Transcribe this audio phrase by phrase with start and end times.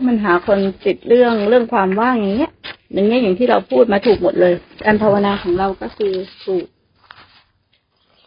[0.00, 2.52] ราะมันหาคนติดเรื่องเรื่องความว่างอย่างเงี้ย
[2.92, 6.12] อย่างเงี้ยอย่างที่เราพูดมาถูกหมดเลย การภาวนาของเราก็คือ
[6.44, 6.66] ถูก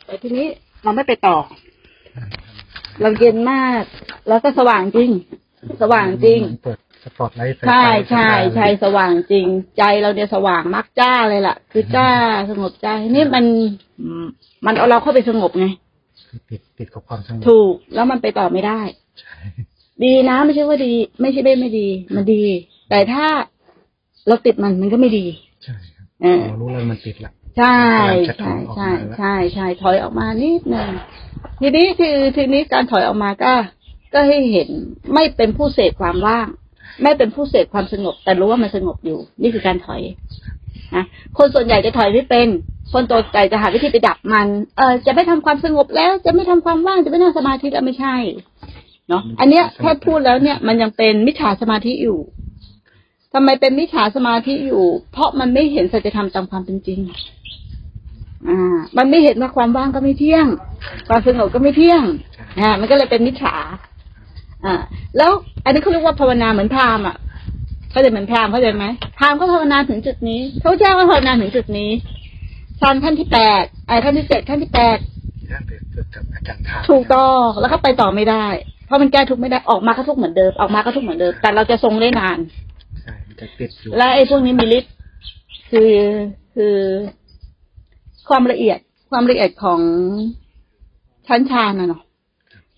[0.05, 0.47] แต่ทีนี้
[0.83, 1.37] เราไม่ไปต่อ
[3.01, 3.83] เราเย็นมาก
[4.27, 5.09] แล้วก็สว่างจริง
[5.81, 9.45] สว่างจริงเหมือนเปิดสปอตไลท์ไฟใช่ฟ้าใช่ใช่สว่างจริง
[9.77, 12.09] ใจเราเนี่ยสว่างมากจ้าเลยล่ะ คือจ้า
[12.49, 13.45] สงบใจนี่มัน
[14.01, 14.25] อืม
[14.65, 15.65] มันเอาเราเข้าไปสงบไง
[16.29, 19.02] คือติดติดกับความสงบถูก แล้วมันไปต่อไม่ได้ใช่
[20.05, 22.43] ดีนะ ไม่ใช่ว่าดี ไม่ใช่ไม่ไม่ดี มันดี
[22.89, 23.25] แต่ถ้า
[24.27, 25.25] เราติดมันมันก็ไม่ดี
[25.63, 30.89] ใช่ครับเออเรารู้แล้วมันติดละใช่กำลังจะถใช่อยออกมาใช่แล้วใช่ใช่ถอยออกมานิดนึง
[31.61, 33.53] ทีนี้คือทีนี้การถอยออกมาก็
[34.13, 34.69] ก็ให้เห็น
[35.13, 36.47] ไม่เป็นผู้เสพความว่าง
[37.03, 40.01] ไม่เป็นผู้เสพความสงบ แต่รู้ว่ามันสงบอยู่ นี่คือการถอย
[40.95, 41.05] นะ
[41.37, 42.47] คนส่วนใหญ่จะถอยไม่เป็น
[42.93, 44.47] คนตัวใหญ่จะหาวิธีไปดับมัน
[44.77, 48.15] เออจะไม่ทำความสงบแล้ว จะไม่ทำความว่างจะไม่นั่งสมาธิแล้วไม่ใช่
[49.09, 52.19] เนาะอันเนี้ยแค่พูดแล้วเนี่ยมันยังเป็นมิจฉาสมาธิอยู่
[53.33, 56.99] ทำไมเป็นมิจฉาสมาธิอยู่ เพราะมันไม่เห็นสัจธรรมตามความเป็นจริง
[58.47, 60.47] อ่า มันไม่เห็นว่าความว่างก็ไม่เที่ยง
[61.07, 62.03] ความสงบก็ไม่เที่ยง
[62.59, 63.55] อ่ามันก็เลยเป็นมิจฉา
[64.65, 64.73] อ่า
[65.17, 65.31] แล้ว
[65.65, 67.17] อันนี้เขาเรียกว่าภาวนาเหมือนพราหมณ์อะ
[67.91, 68.85] เขาใจเหมือนพราหมณ์เข้าใจไหม
[69.19, 71.91] พราหมณ์ก็ภาวนาถึงจุดนี้พระเจ้าก็ภาวนาถึงจุดนี้
[72.81, 74.97] ชั้นขั้นที่แปดไอ้ขั้นที่เจ็ดขั้นที่แปด
[75.51, 82.37] ท่านไปฝึกกับอาจารย์ทาถูกต้องแล้วก็ไปต่อไม่ได้เพ ราะมันแก้ทุกข์ไม่ได้ออกมาก็ทุกข์เหมือนเดิมออกมาก็ทุกข์เหมือนเดิมแต่เราจะทรงได้นาน
[83.01, 84.93] ใช่มันจะติดอยู่และไอ้พวกนี้มีฤทธิ์
[85.71, 85.93] คือ
[86.55, 86.75] คือ
[88.29, 88.79] ความละเอียด
[89.11, 89.79] ความละเอียดของ
[91.27, 92.01] ชั้นฌานนะเนาะ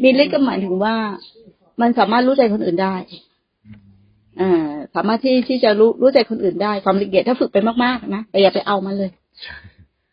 [0.03, 0.95] มีฤทธิ์ก็หมายถึงว่า
[1.81, 2.95] มันสามารถรู้ใจคนอื่นได้
[4.41, 9.09] อ่าสามารถที่ที่จะรู้รู้ใจคนอื่นได้ ความละเอียดถ้าฝึกไปมากๆนะแต่อย่าไปเอามันเลย
[9.41, 9.55] ใช่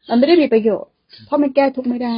[0.09, 0.91] มันไม่ได้มีประโยชน์
[1.27, 2.16] เพราะมันแก้ทุกข์ไม่ได้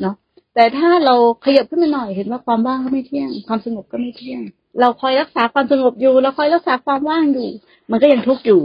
[0.00, 0.14] เนาะ
[0.54, 4.40] แต่ถ้าเราขยับขึ้นมาหน่อยเห็นว่าความว่างก็ไม่เที่ยง ความสงบก็ไม่เที่ยง
[4.80, 7.48] เราคอยรักษาความสงบอยู่ เราคอยรักษาความว่างอยู่
[7.90, 8.60] มันก็ยังทุกข์อยู่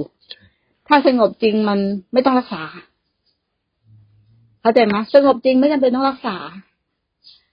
[0.88, 1.80] ถ้าสงบจริงมัน
[2.14, 2.64] ไม่ต้องรักษา
[4.62, 6.36] เข้าใจไหมสงบจริงไม่จำเป็นต้องรักษา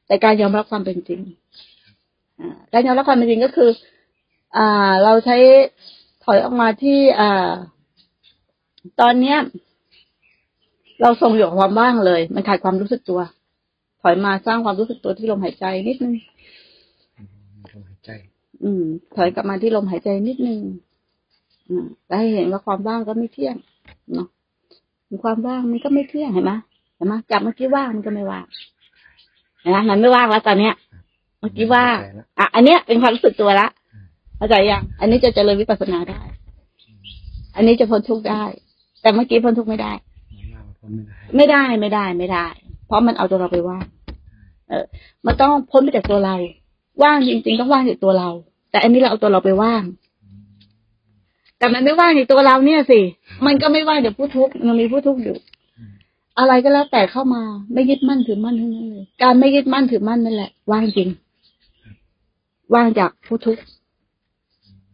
[0.06, 1.20] แต่การยอมรับความเป็นจริง
[2.38, 3.70] อการยอมรับความเป็นจริงก็คือ
[4.56, 5.36] อ่า เราใช้
[6.24, 7.50] ถอยออกมาที่อ่า
[9.00, 9.38] ตอนเนี้ย
[11.02, 13.20] เราทรงอยู่กับความว่างเลย มันขาดความรู้สึกตัว
[14.08, 16.14] อยมาสร้างความรู้สึกตัวที่ลมหายใจนิดนึง
[17.16, 17.28] อืม
[17.72, 18.10] ลมหายใจ
[18.62, 18.82] อืม
[19.16, 20.60] ถอยกลับมาที่ลมหายใจนิดนึง
[21.68, 23.56] อืมแล้วให้เห็นว่าความว่างก็ไม่เที่ยง
[24.14, 24.28] เนาะ
[25.22, 26.52] ความว่างมันก็ไม่เที่ยงเห็นไหม
[26.96, 28.44] เห็นไหมจากเมื่อกี้ว่างมันก็ไม่ว่าง
[29.60, 30.74] เห็นไหมมันไม่ว่างแล้วตอนเนี้ย
[31.40, 33.66] เมื่อกี้ว่างใจละอะอันเนี้ยเป็นความรู้สึกตัวละ
[34.36, 36.20] เข้าใจยังอันนี้จะเจริญวิปัสสนาได้
[37.56, 38.42] อันนี้จะพ้นทุกข์ได้
[39.02, 39.92] แต่เมื่อกี้พ้นทุกข์ไม่ได้
[40.38, 40.90] มันว่ามันพ้น
[41.36, 42.46] ไม่ได้ไม่ได้ไม่ได้ไม่ได้
[42.86, 43.86] เพราะมันเอาตัวเราไปว่าง
[44.68, 44.84] เออ
[45.26, 46.36] มันต้องพ้นไปจากตัวเรา
[47.02, 48.28] ว่างจริงๆต้องว่างจากตัวเรา
[48.70, 49.82] แต่อันนี้เราเอาตัวเราไปว่าง
[51.58, 53.00] แต่มันไม่ว่างจากตัวเราเนี่ยสิ
[53.46, 55.36] มันก็ไม่ว่างจากผู้ทุกข์มันมีผู้ทุกข์อยู่
[56.38, 61.08] อะไรก็แล้วแต่เข้ามา ไม่ยึดมั่นถือมั่นทั้งนั้นเลย การไม่ยึดมั่นถือมั่นนั่นแหละ ว่างจริง
[62.74, 63.62] ว่างจากผู้ทุกข์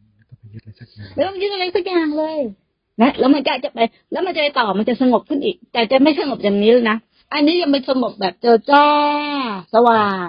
[0.05, 2.39] ไม่ต้องไปยึดอะไรสักอย่างไม่ต้องยึดอะไรสักอย่างเลย
[3.03, 3.79] นะแล้วมันก็จะไป
[4.13, 6.97] แล้วมันจะไปต่อมันจะสงบขึ้นอีก แต่จะไม่สงบอย่างนี้เลยนะ
[7.33, 8.87] อันนี้ยังไม่สงบแบบเจอจ้า
[9.75, 10.27] สว่าง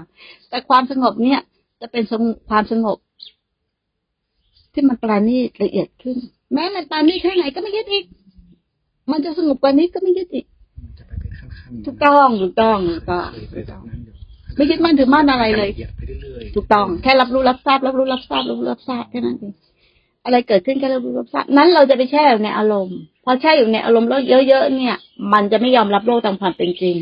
[0.49, 1.41] แต่ความสงบเนี่ย
[1.81, 2.97] จะเป็นสงบความสงบ
[4.73, 6.17] ที่มันปราณีตละเอียดขึ้น
[6.53, 8.05] แม้มันปราณีตแค่ไหนก็ไม่ยึดอีก
[9.11, 10.45] มันจะสงบกว่านี้ก็ไม่ยึดอีก
[10.81, 14.13] มันจะไปเป็นขั้นๆถูกต้องถูกต้องถูกต้องเคยไปแบบนั้นอยู่
[14.55, 19.53] ไม่ยึดมั่นถือมั่นอะไรเลยละเอียดไปเรื่อยๆถูกต้อง แค่รับรู้รับทราบ รับรู้รับทราบรับรู้รับทราบแค่นั้นเอง
[20.25, 24.95] อะไรเกิดขึ้นก็รับรู้รับทราบนั้นเราจะไปแช่อยู่ในอารมณ์ พอแช่อยู่ในอารมณ์แล้วเยอะๆเนี่ย
[25.33, 26.95] มันจะไม่ยอมรับโลกตามความเป็นจริง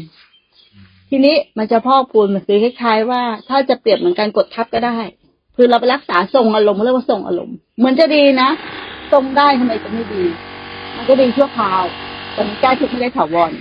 [1.10, 4.98] ทีนี้มันจะพอกพูนมันคือคล้ายๆว่า ถ้าจะเปรียบเหมือนการกดทับก็ได้
[5.56, 8.50] คือเราไปรักษาทรงอารมณ์เรียกว่าทรงอารมณ์เหมือนจะดีนะ
[9.12, 10.24] ทรงได้ทำไมจะไม่ดี
[10.96, 11.84] มันก็ดีชั่วคราว
[12.34, 13.52] แต่มันแก้ทุกข์ไม่ได้ถาวร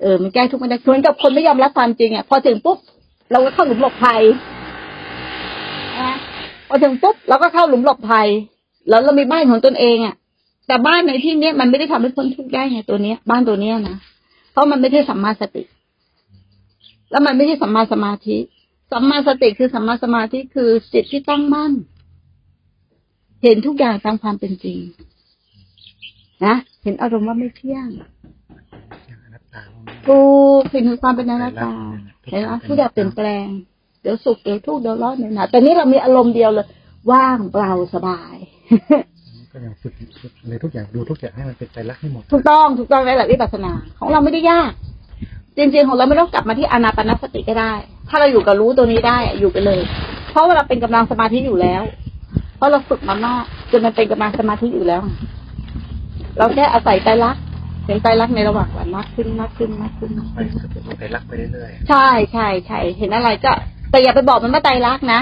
[0.00, 2.78] เออมันแก้ทุกข์ไม่ได้เหมือนกับคนไม่ยอมรับความจริงอะพอถึงปุ๊บ
[3.32, 4.22] เราก็เข้าหลุมหลบภัย
[6.72, 8.28] พอถึงปุ๊บเราก็เข้าหลุมหลบภัย
[8.88, 10.14] แล้วเรามีบ้านของตนเองอะ่ะ
[10.66, 13.96] แต่บ้านในที่เนี้ยมันไม่ได้ทำให้พ้นทุกข์ได้ไงตัวเนี้ย บ้านตัวเนี้ยนะ
[14.52, 15.62] เพราะมันไม่ใช่สัมมาสติ
[17.10, 18.36] แล้วมันไม่ใช่สัมมาสมาธิ
[18.92, 21.72] สัมมาสติคือสัมมาสมาธิคือจิตที่ตั้งมั่น
[23.42, 24.78] เห็นทุกอย่างตามความเป็นจริง
[26.44, 27.88] นะเห็นอารมณ์ว่าไม่เที่ยง
[29.08, 30.20] อย่างอนัตตาว่ามันถู
[30.60, 31.72] กเห็นถึงความเป็นอนัตตา
[32.30, 33.46] เห็นไหมทุกอย่างเปลี่ยนแปลง
[34.02, 36.66] เดี๋ยวสุขเดี๋ยวทุกข์เดี๋ยวร้อนเดี๋ยวหนาวแต่นี้เรามีอารมณ์เดียวเลย
[37.12, 38.36] ว่างเปล่าสบาย
[39.52, 44.72] ก็ยังฝึกฝึกอะไรทุกอย่างดูทุกอย่างให้มันเป็นใจรักให้หมด ถูกต้องถูกต้องในหลักวิปัสสนาของเราไม่ได้ยาก
[45.56, 47.72] จริง ๆ ของเราไม่ต้องกลับมาที่อานาปานสติก็ได้
[48.08, 49.80] ถ้าเราอยู่กับรู้ตัวนี้ได้อะอยู่ไปเลย
[50.30, 51.82] เพราะว่าเราเป็นกำลังสมาธิอยู่แล้ว
[52.56, 55.02] เพราะเราฝึกมามากจนมันเป็นกำลังสมาธิอยู่แล้ว
[56.38, 57.36] เราแค่อาศัยใจรัก
[57.86, 63.52] เห็นใจรักในระหว่างวันมากขึ้นมากขึ้นมากขึ้นมากไปขึ้นสติไปรักไปเรื่อยใช่ใช่ใช่เห็นอะไรก็
[63.90, 65.20] แต่อย่าไปบอกมันว่าใจรักนะ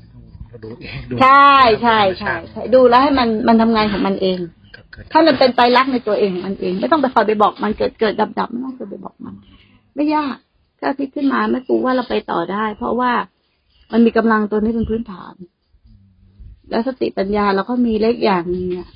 [0.00, 1.50] ๆเราดูเองดูใช่
[1.82, 4.38] ใช่ใช่ใช่ดูแล้วให้มันมันทำงานของมันเอง
[4.76, 9.34] ก็เกิดถ้ามันเป็นใจรักในตัวเองของมันเอง ไม่ต้องไปคอยไปบอกมันเกิดเกิดดับดับไม่ต้องไปบอกมัน
[9.94, 10.36] ไม่ยาก
[10.80, 13.12] ถ้าคิดขึ้นมาไม่กลัวว่าเราไปต่อได้ เพราะว่า
[13.92, 15.34] มันมีกำลังตัวนี้เป็นพื้นฐาน
[16.70, 18.88] แล้วสติปัญญาเราก็มีเล็กอย่างหนึงเนี่ย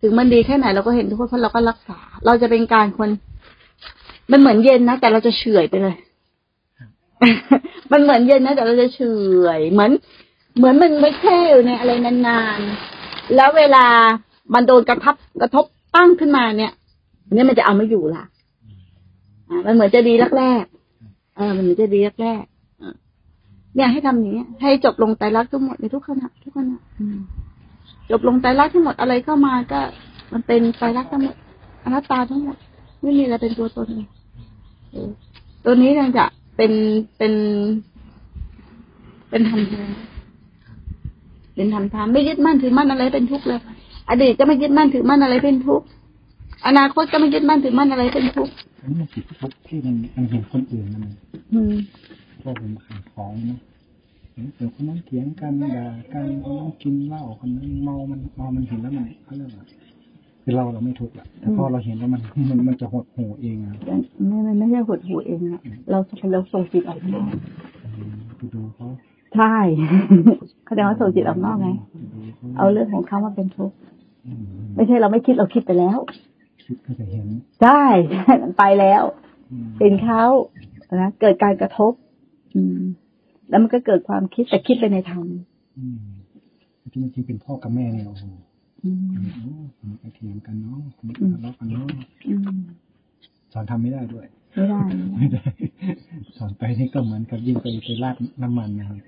[0.00, 3.08] ถึงมันดีแค่ไหนเราก็เห็นทุกคนเพราะเราก็รักษา เราจะเป็นการคน
[4.30, 5.96] มันเหมือนเย็นนะแต่เราจะเฉื่อยไปเลย
[7.92, 9.90] มันเหมือนเย็นนะแต่เราจะเฉื่อยเหมือน
[10.56, 13.86] เหมือนมันไม่แช่อยู่ในอะไรนานๆ แล้วเวลา
[14.54, 15.64] มันโดนกระทบกระทบ
[15.96, 16.72] ตั้งขึ้นมาเนี่ย
[17.34, 18.24] เนี่ยมันจะเอาไม่อยู่ละ
[19.48, 22.94] อ่ามันเหมือนจะดีแรกๆเออมันเหมือนจะดีแรกๆเออ
[23.74, 26.78] เนี่ยให้ทำอย่างนี้ให้จบลงไตรลักษณ์ทั้งหมดในทุกขณะทุกขณะ
[28.10, 29.80] จบลงไตรลักษณ์ทั้งหมดอะไรเข้ามาก็
[30.32, 31.36] มันเป็นไตรลักษณ์ทั้งหมด
[31.84, 32.56] อนัตตาทั้งหมด
[33.00, 34.08] ไม่มีอะไรเป็นตัวตนเลย
[35.64, 36.26] ตัวนี้เนี่ยจะ
[36.62, 36.76] เป็น
[37.18, 37.34] เป็น
[39.30, 39.82] เป็นธรรมแท้
[41.54, 43.60] เป็นธรรมธรรมไม่ยึดมั่นถือมั่นอะไรเป็นทุกข์เลย
[44.10, 45.86] อดีตก็ไม่ยึดมั่นถือมั่นอะไรเป็นทุกข์
[46.66, 48.52] อนาคตก็ไม่ยึดมั่นถือมั่นอะไรเป็นทุกข์
[48.82, 51.12] อันนี้มันผิดทุกที่มันมันเห็นคนอื่นมัน
[51.52, 51.74] อืม
[52.42, 53.58] พวกผมขายของนะ
[54.32, 59.64] เห็นเดี๋ยวคนนั้นเถียงกันด่ากันคนนั้นกินเหล้าคนนั้นเมามันเมามันเห็นแล้วมันเขาเรียกว่า
[60.50, 62.20] คือเราเราไม่ทุกข์ละแต่พอเราเห็นแล้วมัน
[62.50, 63.74] มันมันจะหดหูเองอะ
[64.26, 65.60] ไม่ไม่ไม่ใช่หดหูเองอะ
[65.90, 65.98] เรา
[66.32, 67.26] เราส่งจิตออกนอก
[67.84, 68.86] อืมไปดูเขา
[69.36, 69.56] ใช่
[70.64, 73.76] เขาเรียกว่าส่งจิตออกนอกไงไปดูเขาเอาเรื่องของเขามาเป็นทุกข์
[74.26, 74.44] อืม
[74.76, 75.98] ไม่ใช่เราไม่คิดเราคิดไปแล้ว
[76.66, 77.26] คิดก็จะเห็น
[77.62, 77.82] ใช่
[78.42, 79.02] มันไปแล้ว
[79.52, 80.24] อืมเป็นเขา
[80.94, 81.92] นะเกิดการกระทบ
[82.54, 82.78] อืม
[83.48, 85.24] แล้วมันก็เกิดความคิดแต่คิดไปในธรรม
[85.78, 86.00] อืม
[86.92, 88.14] ที่เมื่อกี้เป็นพ่อกับแม่เนี่ยโอ้
[88.80, 89.00] โหอืม
[89.36, 91.86] โอ้คนนี้ก็เถียงกันเนาะคนนี้อืก็มทะเลาะกันเนาะ
[93.52, 94.82] สอนทำไม่ได้ด้วย ไม่ได้
[95.16, 95.44] ไม่ได้
[96.36, 98.98] สอนไปนี่ก็เหมือนกับยิ่งไปไปราดน้ำมันนะครับ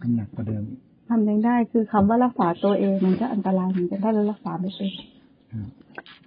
[0.00, 0.64] น้ำหนักกว่าเดิม
[1.08, 4.90] ทำยังได้คือคำว่ารักษาตัวเองมันก็อันตรายเหมือนกันถ้าเรารักษาไม่เป็น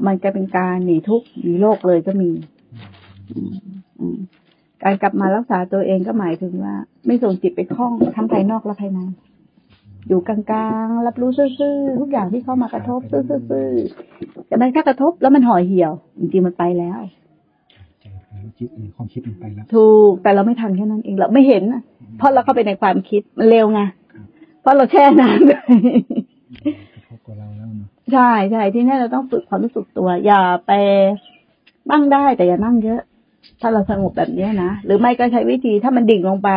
[0.05, 2.29] มันจะเป็นการหนีทุกข์หนีโรคเลยก็มี
[4.83, 6.75] การกลับมารักษาตัวเองก็หมายถึงว่า
[7.05, 8.99] ไม่ส่งจิตไปคล้องทั้งภายนอกและภายใน
[10.07, 10.37] อยู่กลา
[10.83, 16.99] งๆ รับรู้ซื่อๆ ทุกอย่างที่เข้ามากระทบซื่อๆแต่ไม่ถ้ากระทบแล้วมันห่อเหี่ยว จริงๆ มันไปแล้ว
[18.01, 21.81] ใจเผลอจิตเออความคิดมันไปแล้ว ถูก แต่เราไม่ทันแค่นั้นเอง เราไม่เห็นน่ะ
[22.17, 23.81] เพราะเราเข้าไปในความคิด มันเร็วไง
[24.61, 25.59] เพราะเราแช่นานเลย
[26.93, 30.71] กระทบกับเราแล้วเนาะใช่ใช่ที่นี่เราต้องฝึกความรู้สึกตัว อย่าไป
[31.91, 33.01] นั่งได้แต่อย่านั่งเยอะ
[33.61, 36.49] ถ้าเราสงบแบบเนี้ยนะ หรือไม่ก็ใช้วิธีถ้ามันดิ่งลงไป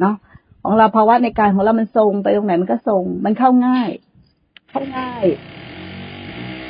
[0.00, 0.14] เนาะ
[0.62, 3.90] ของเราภาวะในการของเรามันทรงไปตรงไหนมันก็ทรง มันเข้าง่าย
[4.70, 5.24] เข้าง่าย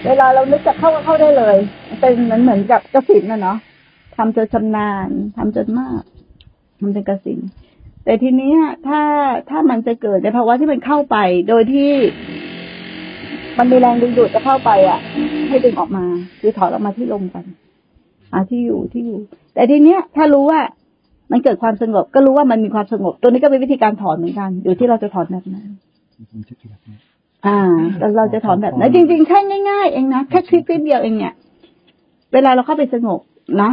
[0.07, 1.57] เวลาเรานึกจะเข้าก็เข้าได้เลย
[2.01, 3.59] เป็นเหมือนเหมือนกับกสินนะเนาะ
[4.17, 6.03] ทำจนชำนาญทำจนมาก
[6.81, 7.39] ทำจนกสิน
[8.05, 8.55] แต่ทีนี้
[8.89, 9.01] ถ้า
[9.51, 11.17] ถ้ามันจะเกิดในภาวะที่มันเข้าไป
[11.49, 11.93] โดยที่
[13.59, 15.01] มันมีแรงดึงดูดจะเข้าไป อะ
[15.49, 16.05] ให้ดึงออกมา
[16.41, 17.45] คือถอนออกมาที่ลมกัน
[18.31, 19.21] หาที่อยู่ที่อยู่
[19.55, 20.61] แต่ทีเนี้ย ถ้ารู้ว่า
[21.31, 25.57] มันเกิดความสงบ ก็รู้ว่ามันมีความสงบ ตัวนี้ก็เป็นวิธีการถอนเหมือนกัน อยู่ที่เราจะถอนแบบไหน
[26.19, 26.97] มีความคิดแบบนี้
[27.47, 27.59] อ่า
[27.99, 29.39] แต่เราจะถอนแบบไหนจริงๆแค่
[29.71, 31.35] ง่ายๆเองนะแค่คลิปคลิปเดียวเองเนี่ย
[32.33, 33.21] เวลาเราเข้าไปสงบ
[33.63, 33.71] นะ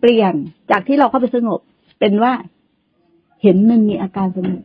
[0.00, 0.32] เปลี่ยน
[0.70, 1.60] จากที่เราเข้าไปสงบ
[2.00, 2.32] เป็นว่า
[3.42, 4.60] เห็นมันมีอาการสงบ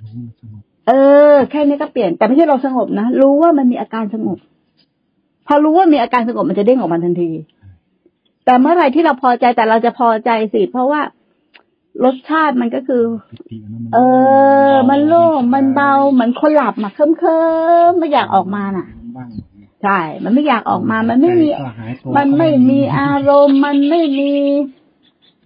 [0.00, 0.92] รู้มันสงบเอ
[1.32, 4.38] อ แค่นี้ก็เปลี่ยน แต่ไม่ใช่เราสงบนะ รู้ว่ามันมีอาการสงบ
[5.46, 7.30] พอรู้ว่ามีอาการสงบมันจะเด้งออกมาทันที
[8.44, 11.00] แต่เมื่อไหร่ที่เราพอใจแต่เราจะพอใจสิ เพราะว่า
[12.04, 13.98] รสชาติมันก็คือปิตินะมันเอ
[14.72, 17.40] อ มันโล่งมันเบาเหมือนคนหลับมาเคิมเคิ
[17.88, 19.28] มๆไม่อยากออกมาน่ะมันบ้าง
[19.82, 24.32] ใช่ มันไม่อยากออกมา มันไม่มีก็หายตัวมันไม่มีอารมณ์ มันไม่มี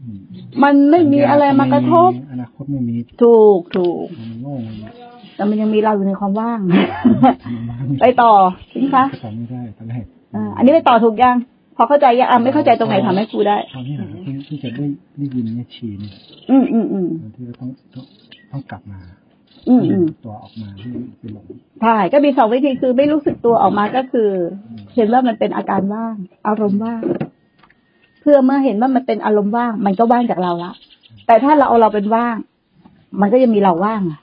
[0.01, 0.19] อืม
[0.63, 4.93] มันไม่มีอะไรมากระทบอนาคตไม่มี ถูกถูกมันโง่เลย
[5.35, 6.79] แต่มันยังมีเราอยู่ในความว่างมัน
[7.23, 8.33] บ้างไปต่อ
[8.75, 11.37] จริงคะก็ทำไม่ได้ตอนแรกอ่าอันนี้ไปต่อถูกยัง
[11.77, 14.85] พอเข้าใจยังอะไม่เข้าใจตรงไหนทำให้ครูได้ตอนนี้นะครับที่ที่จะได้
[15.19, 16.13] ได้ยินเนี่ยชีเนี่ย
[16.51, 18.05] อืมอืมอืมที่เราต้องต้อง
[18.53, 19.01] ต้องกลับมา
[19.69, 21.45] อืมอืมตัวออกมาที่เป็นหลง
[21.83, 24.31] ใช่ก็มีสองวิธีคือไม่รู้สึกตัวออกมาก็คือ
[24.97, 26.15] เห็นว่ามันเป็นอาการว่าง
[26.47, 27.03] อารมณ์ว่าง
[28.21, 30.73] เพื่อเมื่อเห็นว่ามันเป็นอารมณ์ว่าง มันก็ว่างจากเราละ
[31.27, 32.37] แต่ถ้าเราเอาเราเป็นว่าง
[33.21, 34.21] มันก็ยังมีเราว่างอะ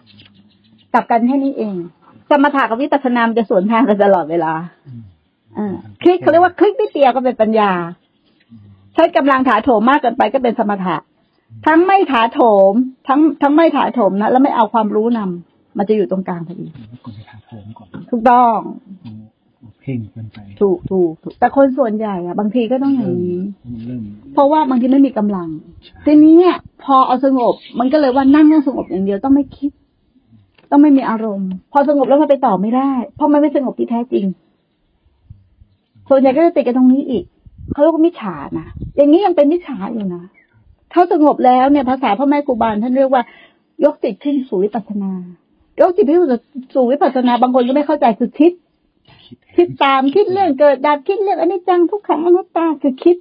[0.93, 1.75] กลับกันแค่นี้เอง
[2.29, 4.53] สมถะกับวิปัสสนามนจะสวนทางกันตลอดเวลา
[4.87, 5.20] อืมอ่า
[6.01, 7.71] คลิกเขาเรียกว่าคลิกนิดเดียวก็เป็นปัญญา
[8.93, 10.95] ใช้กำลังถาโถมมากเกินไปก็เป็นสมถะ
[11.67, 12.41] ทั้งไม่ถาโถ
[12.71, 12.73] ม
[13.07, 15.19] ทั้งทั้งไม่ถาโถมนะแล้วไม่เอาความรู้น
[15.77, 18.57] มันจะอยู่ตรงกลางพอดีแล้วกดไปถาโถมก่อนถูกต้อง
[19.01, 19.13] เอา
[19.59, 24.03] เอาเพ่งเกินไปถูกถูกถูกแต่คนส่วนใหญ่อะบางทีก็ต้องอย่างนี้มันเริ่ม
[24.33, 25.47] เพราะว่าบางทีไม่มีกำลัง
[26.05, 29.71] ทีนี้เนี่ยพอเอาสงบ มันก็เลยว่านั่งต้องสงบอย่างเดียวต้องไม่คิด
[30.71, 34.25] ต้องไม่มีอารมณ์ พอสงบแล้วมันไปต่อไม่ได้ เพราะมันไม่สงบที่แท้จริง
[36.09, 37.23] ส่วนใหญ่ก็จะติดกันตรงนี้อีก
[37.71, 40.23] เขาเรียกว่ามิจฉานะอย่างนี้ยังเป็นมิจฉาอยู่นะ
[40.93, 43.23] ถ้าสงบแล้วเนี่ยภาษาพ่อแม่ครูบาลท่านเรียกว่า
[43.85, 45.11] ยกจิตขึ้นสู่วิปัสสนา
[45.81, 46.19] ยกจิตขึ้น
[46.73, 48.53] สู่วิปัสสนาบางคนก็ไม่เข้าใจคือคิด
[49.25, 53.17] คิดคิดตามคิดเรื่องเกิดดับคิดเรื่องอนิจจังทุกขังอนัตตาคือคิด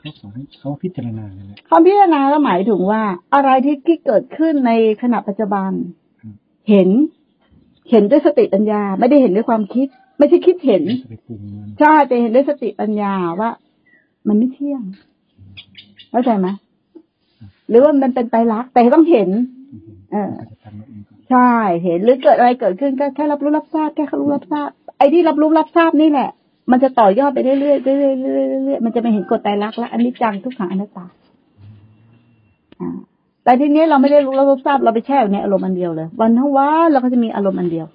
[0.00, 3.02] เขาสอนให้เขาพิจารณาเลยแหละคำพิจารณาก็หมายถึงว่า
[3.34, 5.70] อะไรที่ที่เกิดขึ้นในขณะปัจจุบัน
[6.22, 6.34] อืม
[6.70, 6.88] เห็น
[7.90, 9.88] เห็นด้วยสติปัญญา ไม่ได้เห็นด้วยความคิด
[10.18, 13.50] ไม่ใช่คิดเห็นจะไปปรุงมันใช่แต่เห็นด้วยสติปัญญาว่า
[14.28, 14.82] มันไม่เที่ยง
[16.10, 16.48] เข้าใจไหม
[17.68, 19.28] หรือว่ามันเป็นไตรลักษณ์แต่ต้องเห็น
[20.12, 21.52] เออก็จะทำเราเองก่อนใช่
[21.84, 26.30] เห็นหรือเกิดอะไรเกิดขึ้นก็แค่รับรู้รับทราบแค่รับรู้รับทราบไอ้ที่รับรู้รับทราบนี่แหละ
[26.70, 31.06] มันจะต่อยอดไปเรื่อยๆเรื่อยๆเรื่อยๆเรื่อยๆมันจะไม่เห็นกฎไตรลักษณ์และอันนี้จังทุกขังอนัตตา
[32.80, 32.90] อ่า
[33.44, 37.86] แต่ทีนี้เราไม่ได้รู้รับรู้ทราบเราไปแช่อยู่ในอารมณ์อันเดียวเลย วันทั้งวันเราก็จะมีอารมณ์อันเดียว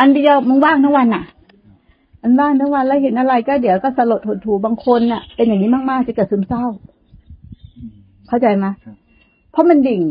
[0.00, 1.24] อืมอันเดียวมึงว่างทั้งวันน่ะ
[2.22, 6.64] อันว่างทั้งวันแล้วเห็นอะไรก็เดี๋ยวก็สลดหดหูบางคนน่ะ เป็นอย่างนี้มากๆจะเกิดซึมเศร้า
[7.76, 7.90] อืม
[8.28, 8.94] เข้าใจไหมครับ
[9.52, 10.02] เพราะมันดิ่ง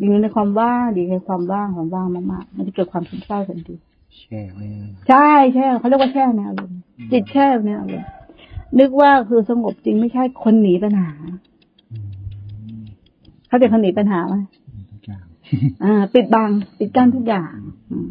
[0.00, 3.74] ดิ่งในความว่างดิ่งในความว่างของว่างมากๆมันจะเกิดความซึมเศร้าทันที
[4.20, 4.64] แช่ไว้
[5.08, 6.78] ใช่แช่เขาเรียกว่าแช่ในอารมณ์
[7.12, 8.08] จิตแช่ในอารมณ์
[8.78, 11.10] นึกว่าคือสงบจริงไม่ใช่คนหนีปัญหา
[11.92, 11.98] อื
[12.78, 12.82] ม
[13.48, 14.34] เขาใจคนหนีปัญหาไหม
[14.90, 15.24] ทุกอย่าง
[15.84, 17.54] อ่า ปิดบังปิดกั้นทุกอย่าง
[17.90, 18.08] อืม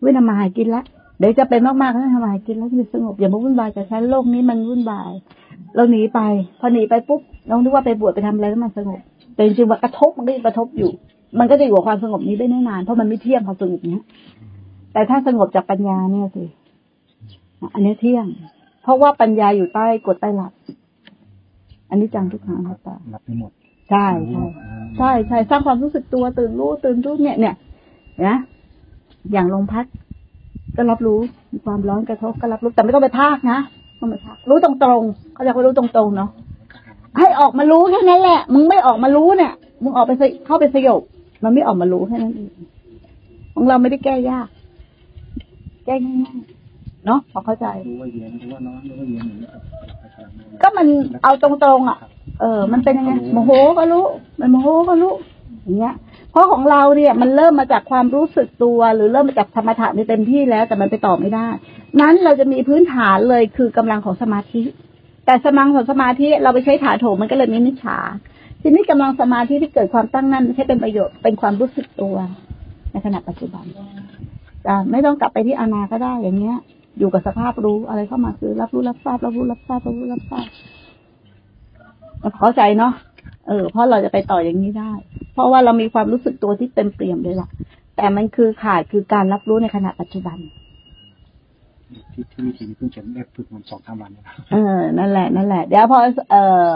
[0.00, 0.82] เว้ยทำมาหากินละ
[1.18, 5.12] เดี๋ยวจะเป็นมากๆก็ต้องทำมาหากินแล้วจะสงบอย่ามาวุ่นวายกับฉันโลกนี้มันวุ่นวาย
[5.74, 6.20] เราหนีไป
[6.60, 9.00] พอหนีไปปุ๊บเราคิดว่าไปบวชไปทำอะไรแล้วมันสงบ
[9.34, 10.90] แต่จริงๆว่ากระทบมันก็ยังกระทบอยู่
[11.38, 14.04] มันก็จะอยู่กับความสงบนี้ได้ไม่นานเพราะมันไม่เที่ยงความสงบเนี้ย
[14.92, 16.44] แต่ถ้าสงบจากปัญญาเนี่ยสิ
[17.74, 18.26] อันนี้เที่ยง
[18.82, 20.52] เพราะว่าปัญญาอยู่ใต้กฎใต้หลัก
[21.90, 23.52] อันนี้จังทุกขังอนัตตารับไปหมด
[23.90, 24.42] ใช่ใช่
[24.98, 27.54] ใช่ใช่สร้างความรู้สึกตัวตื่นรู้ตื่นรู้เนี่ยเนี่ย
[28.26, 28.36] นะ
[29.32, 29.84] อย่างลมพัด
[30.76, 31.18] ก็รับรู้
[31.52, 36.30] มีความร้อนกระทบก็รับรู้แต่ไม่ต้องไปพากนะไม่ต้องไปพากรู้ตรงๆเขาเรียกว่ารู้ตรงๆเนาะ
[37.18, 41.02] ให้ออกมารู้แค่นั้นแหละ มึงไม่ออกมารู้เนี่ยมึงออกไปสยเข้าไปสยบ
[41.44, 42.50] มันไม่ออกมารู้แค่นั้นเอง
[43.54, 44.48] ของเราไม่ได้แก้ยาก
[45.86, 49.54] แก้ง่ายๆเนาะพอเข้าใจรู้ว่าเย็นรู้ว่าร้อนรู้ว่าเย็นอย่างเงี้ยค
[50.18, 50.28] รับ
[50.62, 50.86] ก็มัน
[51.22, 51.98] เอาตรงๆอะ
[52.40, 54.04] เออ มันเป็นยังไงโมโหก็รู้
[54.36, 55.12] ไม่โมโหก็รู้
[55.62, 55.94] อย่างเงี้ย
[56.30, 61.48] เพราะของเราเนี่ยมันเริ่มมาจากความรู้สึกตัว หรือเริ่มมาจากธรรมะในเต็มที่แล้ว แต่มันไปต่อไม่ได้
[62.00, 64.62] นั้นเราจะมีพื้นฐานเลยคือกำลังของสมาธิ
[65.26, 67.98] แต่สมังของสมาธิเราไปใช้ถาโถมันก็เลยมีนิจฉา
[68.62, 72.16] ทีนี้กำลังสมาธิที่เกิดความตั้งมั่นใช้เป็นประโยชน์เป็นความรู้สึกตัว
[72.92, 73.64] ในขณะปัจจุบัน
[74.66, 76.56] จะไม่ต้องกลับไปที่อานาก็ได้อย่างเงี้ย
[76.98, 80.46] อยู่กับสภาพรู้อะไรเข้ามาคือ รับรู้รับทราบรับรู้รับทราบรับรู้รับทราบ
[82.38, 82.92] เข้าใจเนาะ
[83.48, 84.92] เออเพราะเราจะไปต่ออย่างนี้ได้
[85.38, 87.48] ราะว่าเรามีความรู้สึกตัวที่เต็มเปี่ยมเลยล่ะ
[87.96, 90.38] แต่มันคือขาดคือการรับรู้ในขณะปัจจุบัน
[92.12, 95.98] ที่ที่วิธีนี้เพิ่งจะได้ฝึกมันสองสามวันนะครับเออนั่นแหละนั่นแหละเดี๋ยวพอ
[96.30, 96.68] เอ่อ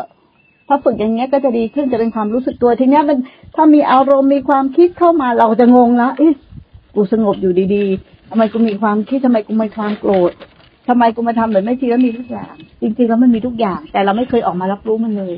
[0.67, 3.19] พอฝึกอย่างเงี้ยก็จะดีขึ้นจะเป็นความรู้สึกตัวทีเนี้ยมัน
[3.55, 6.35] ถ้ามีอารมณ์มีความคิดเข้ามาเราจะงงแล้วเอ๊ะ
[6.95, 10.33] กูสงบอยู่ดีๆทำไมกูมีความคิดทำไมกูมีความโกรธ
[10.89, 15.35] ทำไมกูมาทำแบบไม่จริงแล้วมีทุกอย่าง จริงๆแล้วมันมีทุกอย่าง แต่เราไม่เคยออกมารับรู้มันเลย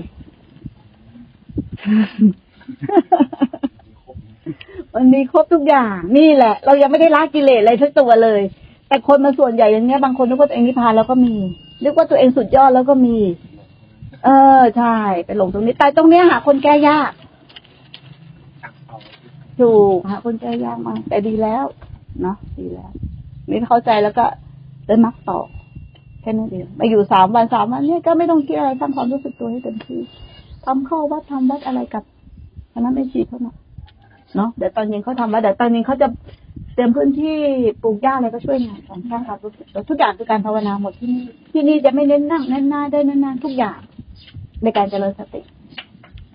[4.94, 8.42] มันมีครบทุกอย่าง นี่แหละ เรายังไม่ได้ละกิเลสอะไรทั้งตัวเลย
[8.88, 11.34] แต่คนมาส่วนใหญ่อย่างเงี้ยบางคนนึกว่าตัวเองนิพพานแล้วก็มี
[11.84, 13.16] นึกว่าตัวเองสุดยอดแล้วก็มี
[14.24, 14.28] เอ
[14.58, 17.12] อใช่ไปหลงตรงนี้แต่ตรงเนี้ยหาคนแก้ยาก
[19.60, 21.64] ถูกหาคนแก้ยากมากแต่ดีแล้ว
[22.22, 22.90] เนาะดีแล้ว
[23.50, 24.24] นี่เข้าใจแล้วก็
[24.86, 25.40] ได้มักต่อ
[26.20, 30.00] แค่นั้นเองมาอยู่สามวันสามวันเนี่ยก็ไม่ต้องคิดอะไรทำความรู้สึกตัวให้เต็มที่
[30.64, 32.04] ทำเข้าวัดทำวัดอะไรกับ
[32.74, 33.56] คณะไม่ชีเท่านั้น
[34.36, 36.08] เนาะเดี๋ยวตอนเย็นเขาทำวัดเดี๋ยวตอนเย็นเขาจะ
[36.74, 37.38] เตรียมพื้นที่
[37.82, 43.78] ปลูกหญ้าอะไรก็ช่วยงานกันสร้างความรู้สึกตัวทุกอย่างคือการภาวนาหมดที่นี่ที่นี่จะไม่เน้นนั่งเน้นหน้าได้เน้นนานทุกอย่าง
[44.62, 45.40] ในการเจริญสติ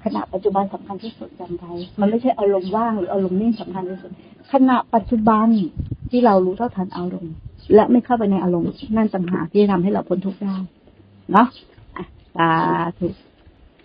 [0.03, 4.12] ขณะปัจจุบันสำคัญที่สุดจำไว้มันไม่ใช่อารมณ์ว่างหรืออารมณ์นิ่งสำคัญที่สุด
[4.53, 5.48] ขณะปัจจุบัน
[6.10, 7.34] ที่เรารู้เท่าทันอารมณ์
[7.75, 10.55] และไม่เข้าไปในอารมณ์นั่นต่างหากที่จะทำให้เราพ้นทุกข์ได้
[11.31, 11.48] เนาะ
[11.96, 12.03] อะ
[12.36, 12.50] สา
[13.00, 13.08] ธุ